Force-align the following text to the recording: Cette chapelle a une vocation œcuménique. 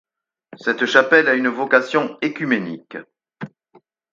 Cette 0.57 0.87
chapelle 0.87 1.27
a 1.29 1.35
une 1.35 1.49
vocation 1.49 2.17
œcuménique. 2.23 2.97